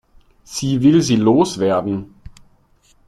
[0.43, 2.15] Sie will sie loswerden.